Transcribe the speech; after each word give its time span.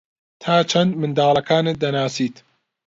تا 0.41 0.55
چەند 0.71 0.91
منداڵەکانت 1.01 1.75
دەناسیت؟ 1.83 2.35